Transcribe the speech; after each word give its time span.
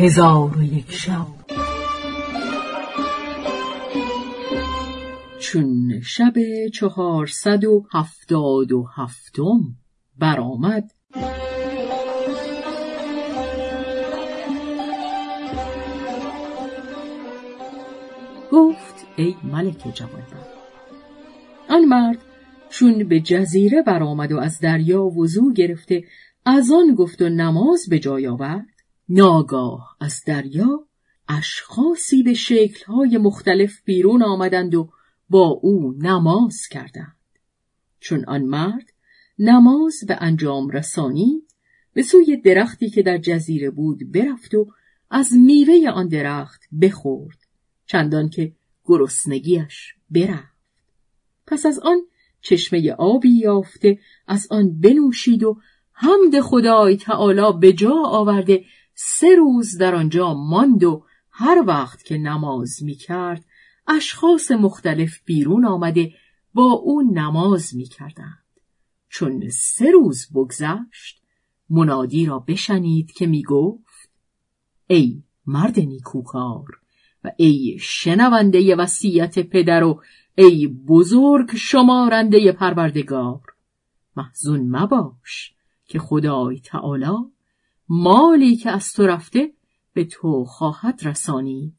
هزار 0.00 0.58
و 0.58 0.62
یک 0.62 0.92
شب. 0.92 1.26
چون 5.40 6.00
شب 6.00 6.32
چهارصد 6.74 7.64
و 7.64 7.86
هفتاد 7.92 8.72
و 8.72 8.86
هفتم 8.94 9.60
برآمد. 10.18 10.90
گفت 18.52 19.06
ای 19.16 19.34
ملک 19.44 19.94
جوانبخت 19.94 20.58
آن 21.68 21.84
مرد 21.84 22.18
چون 22.70 23.08
به 23.08 23.20
جزیره 23.20 23.82
برآمد 23.82 24.32
و 24.32 24.38
از 24.38 24.60
دریا 24.60 25.04
وضو 25.04 25.52
گرفته 25.52 26.04
از 26.44 26.70
آن 26.70 26.94
گفت 26.94 27.22
و 27.22 27.28
نماز 27.28 27.86
به 27.90 27.98
جای 27.98 28.26
آورد. 28.26 28.77
ناگاه 29.08 29.96
از 30.00 30.22
دریا 30.26 30.86
اشخاصی 31.28 32.22
به 32.22 32.34
شکلهای 32.34 33.18
مختلف 33.18 33.82
بیرون 33.84 34.22
آمدند 34.22 34.74
و 34.74 34.90
با 35.30 35.46
او 35.46 35.94
نماز 35.98 36.66
کردند. 36.70 37.16
چون 38.00 38.24
آن 38.24 38.42
مرد 38.42 38.92
نماز 39.38 40.04
به 40.08 40.16
انجام 40.20 40.70
رسانی 40.70 41.42
به 41.92 42.02
سوی 42.02 42.36
درختی 42.36 42.90
که 42.90 43.02
در 43.02 43.18
جزیره 43.18 43.70
بود 43.70 44.12
برفت 44.12 44.54
و 44.54 44.66
از 45.10 45.32
میوه 45.32 45.90
آن 45.90 46.08
درخت 46.08 46.60
بخورد 46.82 47.38
چندان 47.86 48.28
که 48.28 48.52
گرسنگیش 48.84 49.94
برفت. 50.10 50.58
پس 51.46 51.66
از 51.66 51.78
آن 51.78 51.98
چشمه 52.40 52.92
آبی 52.92 53.30
یافته 53.30 53.98
از 54.26 54.46
آن 54.50 54.80
بنوشید 54.80 55.42
و 55.42 55.60
حمد 55.92 56.40
خدای 56.40 56.96
تعالی 56.96 57.58
به 57.60 57.72
جا 57.72 57.94
آورده 58.04 58.64
سه 59.00 59.36
روز 59.36 59.78
در 59.78 59.94
آنجا 59.94 60.34
ماند 60.34 60.84
و 60.84 61.04
هر 61.30 61.64
وقت 61.66 62.02
که 62.02 62.18
نماز 62.18 62.82
می 62.82 62.94
کرد 62.94 63.44
اشخاص 63.86 64.50
مختلف 64.50 65.20
بیرون 65.24 65.64
آمده 65.64 66.12
با 66.54 66.72
او 66.72 67.02
نماز 67.14 67.76
می 67.76 67.84
کردند. 67.84 68.44
چون 69.08 69.48
سه 69.48 69.90
روز 69.90 70.28
بگذشت 70.34 71.22
منادی 71.70 72.26
را 72.26 72.38
بشنید 72.38 73.12
که 73.12 73.26
می 73.26 73.42
گفت 73.42 74.10
ای 74.86 75.22
مرد 75.46 75.80
نیکوکار 75.80 76.80
و 77.24 77.30
ای 77.36 77.78
شنونده 77.80 78.76
وصیت 78.76 79.38
پدر 79.38 79.84
و 79.84 80.02
ای 80.34 80.66
بزرگ 80.66 81.56
شمارنده 81.56 82.52
پروردگار 82.52 83.40
محزون 84.16 84.76
مباش 84.76 85.54
که 85.86 85.98
خدای 85.98 86.60
تعالی 86.60 87.32
مالی 87.88 88.56
که 88.56 88.70
از 88.70 88.92
تو 88.92 89.06
رفته 89.06 89.52
به 89.92 90.04
تو 90.04 90.44
خواهد 90.44 91.00
رسانی 91.04 91.74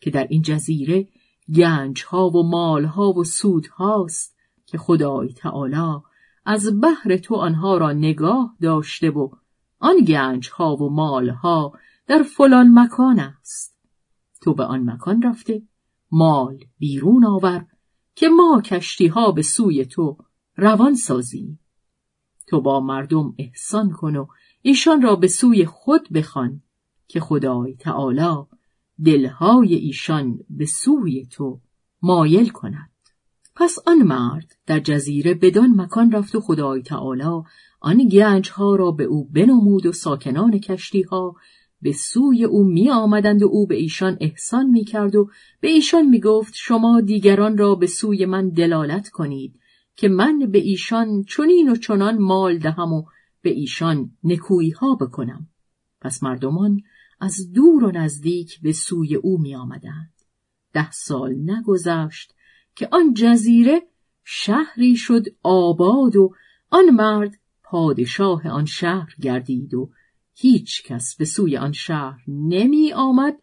که 0.00 0.10
در 0.10 0.26
این 0.30 0.42
جزیره 0.42 1.08
گنج 1.54 2.04
ها 2.04 2.28
و 2.28 2.48
مال 2.48 2.84
ها 2.84 3.12
و 3.12 3.24
سود 3.24 3.66
هاست 3.66 4.36
که 4.66 4.78
خدای 4.78 5.32
تعالی 5.32 6.00
از 6.44 6.80
بحر 6.80 7.16
تو 7.16 7.34
آنها 7.34 7.76
را 7.76 7.92
نگاه 7.92 8.56
داشته 8.60 9.10
و 9.10 9.28
آن 9.78 9.96
گنج 10.08 10.50
ها 10.50 10.76
و 10.76 10.90
مال 10.90 11.28
ها 11.28 11.72
در 12.06 12.22
فلان 12.22 12.78
مکان 12.78 13.20
است. 13.20 13.78
تو 14.42 14.54
به 14.54 14.64
آن 14.64 14.90
مکان 14.90 15.22
رفته 15.22 15.62
مال 16.10 16.58
بیرون 16.78 17.24
آور 17.24 17.66
که 18.14 18.28
ما 18.28 18.60
کشتی 18.64 19.06
ها 19.06 19.32
به 19.32 19.42
سوی 19.42 19.84
تو 19.84 20.16
روان 20.56 20.94
سازیم. 20.94 21.60
تو 22.46 22.60
با 22.60 22.80
مردم 22.80 23.34
احسان 23.38 23.90
کن 23.90 24.16
و 24.16 24.26
ایشان 24.66 25.02
را 25.02 25.16
به 25.16 25.28
سوی 25.28 25.66
خود 25.66 26.08
بخوان 26.14 26.62
که 27.08 27.20
خدای 27.20 27.74
تعالی 27.74 28.44
دلهای 29.04 29.74
ایشان 29.74 30.38
به 30.50 30.66
سوی 30.66 31.26
تو 31.26 31.60
مایل 32.02 32.48
کند. 32.48 32.90
پس 33.56 33.78
آن 33.86 34.02
مرد 34.02 34.56
در 34.66 34.80
جزیره 34.80 35.34
بدان 35.34 35.80
مکان 35.80 36.12
رفت 36.12 36.34
و 36.34 36.40
خدای 36.40 36.82
تعالی 36.82 37.42
آن 37.80 38.08
گنج 38.08 38.50
ها 38.50 38.76
را 38.76 38.90
به 38.90 39.04
او 39.04 39.28
بنمود 39.28 39.86
و 39.86 39.92
ساکنان 39.92 40.58
کشتی 40.58 41.02
ها 41.02 41.34
به 41.82 41.92
سوی 41.92 42.44
او 42.44 42.64
می 42.64 42.90
آمدند 42.90 43.42
و 43.42 43.46
او 43.46 43.66
به 43.66 43.76
ایشان 43.76 44.16
احسان 44.20 44.66
می 44.66 44.84
کرد 44.84 45.16
و 45.16 45.30
به 45.60 45.68
ایشان 45.68 46.06
می 46.06 46.20
گفت 46.20 46.54
شما 46.56 47.00
دیگران 47.00 47.58
را 47.58 47.74
به 47.74 47.86
سوی 47.86 48.26
من 48.26 48.48
دلالت 48.48 49.08
کنید 49.08 49.60
که 49.96 50.08
من 50.08 50.38
به 50.38 50.58
ایشان 50.58 51.22
چنین 51.22 51.68
و 51.68 51.76
چنان 51.76 52.18
مال 52.18 52.58
دهم 52.58 52.92
و 52.92 53.04
به 53.44 53.50
ایشان 53.50 54.10
نکویی 54.24 54.70
ها 54.70 54.94
بکنم 54.94 55.48
پس 56.00 56.22
مردمان 56.22 56.80
از 57.20 57.52
دور 57.52 57.84
و 57.84 57.90
نزدیک 57.90 58.60
به 58.60 58.72
سوی 58.72 59.14
او 59.14 59.40
می 59.40 59.54
آمدند. 59.54 60.12
ده 60.72 60.90
سال 60.90 61.34
نگذشت 61.50 62.34
که 62.76 62.88
آن 62.92 63.14
جزیره 63.14 63.82
شهری 64.24 64.96
شد 64.96 65.24
آباد 65.42 66.16
و 66.16 66.34
آن 66.70 66.90
مرد 66.90 67.38
پادشاه 67.62 68.48
آن 68.48 68.64
شهر 68.64 69.14
گردید 69.20 69.74
و 69.74 69.90
هیچ 70.34 70.82
کس 70.82 71.16
به 71.16 71.24
سوی 71.24 71.56
آن 71.56 71.72
شهر 71.72 72.24
نمی 72.28 72.92
آمد 72.92 73.36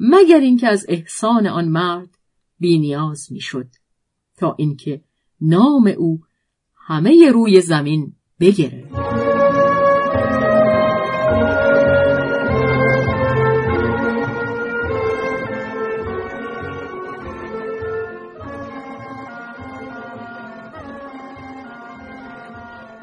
مگر 0.00 0.40
اینکه 0.40 0.68
از 0.68 0.86
احسان 0.88 1.46
آن 1.46 1.68
مرد 1.68 2.18
بینیاز 2.58 3.32
می 3.32 3.40
شد 3.40 3.68
تا 4.36 4.54
اینکه 4.58 5.04
نام 5.40 5.94
او 5.98 6.20
همه 6.74 7.30
روی 7.30 7.60
زمین 7.60 8.16
بگیره. 8.40 9.03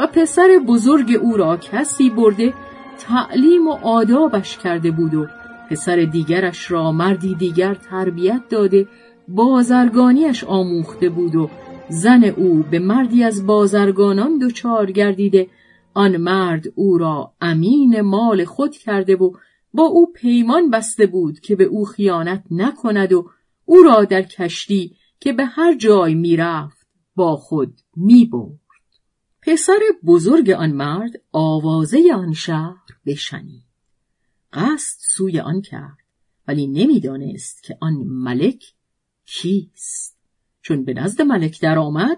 و 0.02 0.08
پسر 0.08 0.60
بزرگ 0.68 1.20
او 1.22 1.38
را 1.38 1.58
کسی 1.58 2.10
برده 2.10 2.54
تعلیم 3.00 3.68
و 3.68 3.72
آدابش 3.72 4.58
کرده 4.58 4.92
بود 4.92 5.14
و 5.14 5.28
پسر 5.70 5.96
دیگرش 5.96 6.72
را 6.72 6.92
مردی 6.92 7.36
دیگر 7.36 7.74
تربیت 7.74 8.42
داده 8.50 8.88
بازرگانیش 9.28 10.44
آموخته 10.44 11.10
بود 11.10 11.36
و 11.36 11.50
زن 11.90 12.24
او 12.24 12.64
به 12.72 12.80
مردی 12.80 13.24
از 13.24 13.46
بازرگانان 13.46 14.38
دچار 14.38 14.92
گردیده. 14.92 15.48
آن 15.94 16.18
مرد 16.18 16.64
او 16.76 16.98
را 16.98 17.34
امین 17.42 18.02
مال 18.02 18.46
خود 18.46 18.76
کرده 18.76 19.16
و 19.16 19.32
با 19.74 19.84
او 19.84 20.12
پیمان 20.16 20.70
بسته 20.70 21.06
بود 21.06 21.40
که 21.40 21.56
به 21.56 21.64
او 21.64 21.86
خیانت 21.86 22.44
نکند 22.52 23.14
و 23.14 23.30
او 23.66 23.84
را 23.84 24.06
در 24.06 24.22
کشتی 24.22 24.96
که 25.20 25.34
به 25.34 25.46
هر 25.46 25.78
جای 25.78 26.16
می‌رفت 26.16 26.88
با 27.16 27.36
خود 27.36 27.74
می‌برد. 27.96 28.61
پسر 29.52 29.80
بزرگ 30.06 30.50
آن 30.50 30.72
مرد 30.72 31.12
آوازه 31.32 32.14
آن 32.16 32.34
شهر 32.34 32.86
بشنید. 33.06 33.64
قصد 34.54 34.98
سوی 35.00 35.40
آن 35.40 35.62
کرد 35.62 35.98
ولی 36.48 36.68
نمی‌دانست 36.68 37.64
که 37.64 37.78
آن 37.82 37.94
ملک 37.94 38.74
کیست. 39.26 40.18
چون 40.62 40.84
به 40.84 40.94
نزد 40.94 41.22
ملک 41.22 41.62
درآمد 41.62 42.18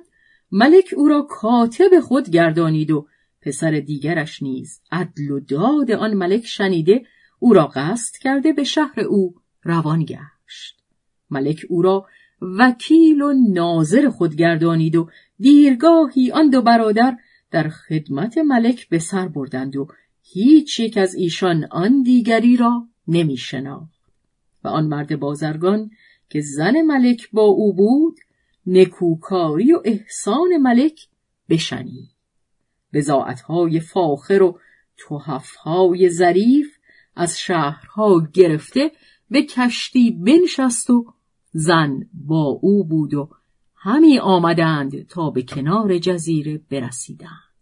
ملک 0.52 0.94
او 0.98 1.08
را 1.08 1.22
کاتب 1.30 2.00
خود 2.00 2.30
گردانید 2.30 2.92
و 2.92 3.08
پسر 3.42 3.72
دیگرش 3.72 4.44
نیز 4.44 4.82
عدل 4.92 5.32
و 5.32 5.40
داد 5.40 5.92
آن 5.92 6.14
ملک 6.14 6.46
شنیده 6.46 7.06
او 7.40 7.54
را 7.54 7.68
قصد 7.68 8.16
کرده 8.16 8.54
به 8.54 8.64
شهر 8.64 9.00
او 9.00 9.36
روان 9.64 10.06
گشت. 10.06 10.84
ملک 11.30 11.66
او 11.70 11.82
را 11.82 12.08
وکیل 12.60 13.22
و 13.22 13.34
ناظر 13.54 14.10
خود 14.10 14.36
گردانید 14.36 14.96
و 14.96 15.10
دیرگاهی 15.40 16.32
آن 16.32 16.50
دو 16.50 16.62
برادر 16.62 17.18
در 17.52 17.70
خدمت 17.70 18.38
ملک 18.38 18.90
به 18.90 19.00
سر 19.00 19.28
بردند 19.28 19.76
و 19.76 19.88
هیچ 20.22 20.80
یک 20.80 20.98
از 20.98 21.16
ایشان 21.16 21.68
آن 21.72 22.02
دیگری 22.02 22.58
را 22.58 22.88
نمی 23.08 23.38
و 24.64 24.68
آن 24.68 24.88
مرد 24.88 25.20
بازرگان 25.20 25.90
که 26.30 26.42
زن 26.42 26.82
ملک 26.82 27.32
با 27.32 27.42
او 27.42 27.74
بود 27.74 28.18
نکوکاری 28.68 29.74
و 29.74 29.82
احسان 29.86 30.58
ملک 30.58 31.08
بشنید. 31.50 32.10
بزاعتهای 32.94 33.80
فاخر 33.80 34.44
و 34.44 34.60
توحفهای 34.98 36.10
ظریف 36.10 36.78
از 37.16 37.40
شهرها 37.40 38.28
گرفته 38.34 38.92
به 39.30 39.44
کشتی 39.44 40.12
بنشست 40.12 40.90
و 40.90 41.14
زن 41.54 42.10
با 42.14 42.60
او 42.62 42.84
بود 42.88 43.14
و 43.14 43.30
همی 43.76 44.20
آمدند 44.20 45.08
تا 45.08 45.30
به 45.30 45.44
کنار 45.44 45.98
جزیره 45.98 46.62
برسیدند. 46.70 47.54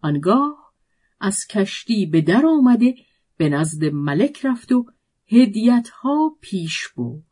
آنگاه 0.00 0.72
از 1.20 1.46
کشتی 1.50 2.06
به 2.06 2.20
در 2.20 2.46
آمده 2.46 2.94
به 3.36 3.48
نزد 3.48 3.84
ملک 3.84 4.46
رفت 4.46 4.72
و 4.72 4.86
هدیتها 5.26 6.36
پیش 6.40 6.88
برد. 6.96 7.22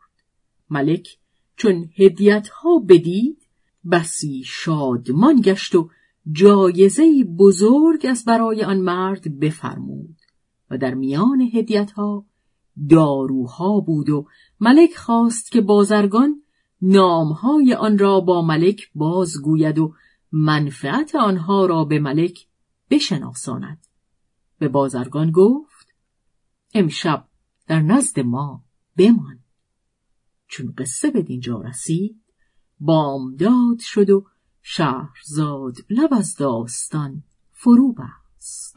ملک 0.71 1.09
چون 1.57 1.91
هدیتها 1.97 2.79
بدید 2.89 3.47
بسی 3.91 4.43
شادمان 4.47 5.41
گشت 5.41 5.75
و 5.75 5.91
جایزه 6.33 7.25
بزرگ 7.39 8.07
از 8.07 8.25
برای 8.25 8.63
آن 8.63 8.81
مرد 8.81 9.41
بفرمود 9.41 10.17
و 10.71 10.79
در 10.79 10.95
میان 10.95 11.41
هدیتها 11.41 12.27
داروها 12.89 13.81
بود 13.81 14.11
و 14.11 14.27
ملک 14.61 14.97
خواست 14.97 15.53
که 15.53 15.61
بازرگان 15.61 16.43
نامهای 16.83 17.75
آن 17.75 17.99
را 17.99 18.21
با 18.21 18.43
ملک 18.43 18.91
بازگوید 18.95 19.79
و 19.79 19.95
منفعت 20.33 21.15
آنها 21.15 21.67
را 21.67 21.85
به 21.85 21.99
ملک 21.99 22.47
بشناساند. 22.91 23.87
به 24.59 24.69
بازرگان 24.69 25.31
گفت 25.31 25.95
امشب 26.75 27.29
در 27.67 27.81
نزد 27.81 28.21
ما 28.21 28.65
بمان. 28.97 29.39
چون 30.47 30.75
قصه 30.79 31.11
به 31.11 31.23
دینجا 31.23 31.61
رسید 31.61 32.23
بامداد 32.81 33.79
شد 33.79 34.11
و 34.11 34.27
شهرزاد 34.63 35.77
لب 35.91 36.15
از 36.15 36.37
داستان 36.37 37.23
فرو 37.53 37.93
بست. 37.93 38.77